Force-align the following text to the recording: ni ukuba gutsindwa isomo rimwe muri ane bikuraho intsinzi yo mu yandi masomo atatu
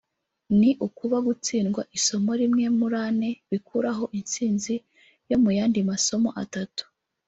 ni 0.59 0.69
ukuba 0.87 1.17
gutsindwa 1.27 1.81
isomo 1.97 2.31
rimwe 2.41 2.65
muri 2.79 2.97
ane 3.07 3.29
bikuraho 3.49 4.03
intsinzi 4.19 4.75
yo 5.29 5.37
mu 5.43 5.49
yandi 5.57 5.79
masomo 5.91 6.29
atatu 6.43 6.83